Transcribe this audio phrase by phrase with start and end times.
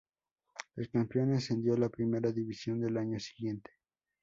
[0.77, 3.69] El campeón ascendió a la Primera División del año siguiente.